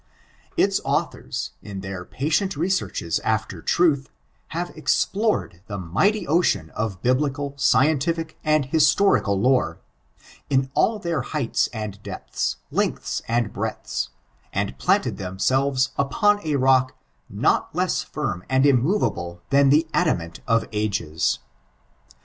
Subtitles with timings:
[0.57, 4.07] Its authors, in their patient researches alter tmth,
[4.47, 9.79] hare explored the mighty ocean of biblical, scientific, and historical lore,
[10.49, 14.09] in all their heights and deptiis, lengtiis and breadths,
[14.51, 16.95] and planted themsehres npon a rock
[17.29, 21.37] not less fiim and immovable than the adamant of ages.